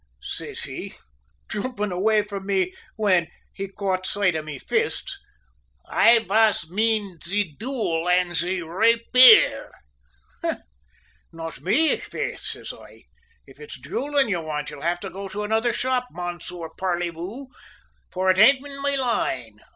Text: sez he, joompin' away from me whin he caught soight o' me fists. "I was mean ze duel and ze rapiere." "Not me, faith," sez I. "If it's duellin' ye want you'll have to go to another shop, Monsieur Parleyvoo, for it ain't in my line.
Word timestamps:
sez 0.19 0.63
he, 0.63 0.95
joompin' 1.47 1.91
away 1.91 2.23
from 2.23 2.43
me 2.47 2.73
whin 2.95 3.27
he 3.53 3.67
caught 3.67 4.03
soight 4.07 4.35
o' 4.35 4.41
me 4.41 4.57
fists. 4.57 5.19
"I 5.87 6.17
was 6.27 6.67
mean 6.71 7.19
ze 7.23 7.55
duel 7.55 8.09
and 8.09 8.33
ze 8.35 8.61
rapiere." 8.63 9.69
"Not 11.31 11.61
me, 11.61 11.97
faith," 11.97 12.39
sez 12.39 12.73
I. 12.73 13.03
"If 13.45 13.59
it's 13.59 13.79
duellin' 13.79 14.27
ye 14.27 14.37
want 14.37 14.71
you'll 14.71 14.81
have 14.81 14.99
to 15.01 15.09
go 15.11 15.27
to 15.27 15.43
another 15.43 15.71
shop, 15.71 16.07
Monsieur 16.09 16.69
Parleyvoo, 16.75 17.49
for 18.11 18.31
it 18.31 18.39
ain't 18.39 18.65
in 18.65 18.81
my 18.81 18.95
line. 18.95 19.59